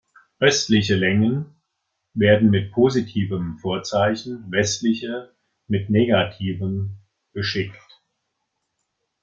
[0.39, 1.53] Östliche Längen
[2.15, 5.31] werden mit positivem Vorzeichen, westliche
[5.67, 6.97] mit negativem
[7.33, 8.01] beschickt.